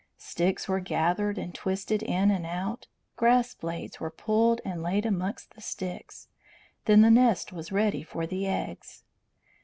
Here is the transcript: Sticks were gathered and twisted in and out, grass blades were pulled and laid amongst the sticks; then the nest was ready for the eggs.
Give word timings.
Sticks 0.17 0.67
were 0.67 0.79
gathered 0.79 1.37
and 1.37 1.53
twisted 1.53 2.01
in 2.01 2.31
and 2.31 2.43
out, 2.43 2.87
grass 3.17 3.53
blades 3.53 3.99
were 3.99 4.09
pulled 4.09 4.59
and 4.65 4.81
laid 4.81 5.05
amongst 5.05 5.53
the 5.53 5.61
sticks; 5.61 6.27
then 6.85 7.01
the 7.01 7.11
nest 7.11 7.53
was 7.53 7.71
ready 7.71 8.01
for 8.01 8.25
the 8.25 8.47
eggs. 8.47 9.03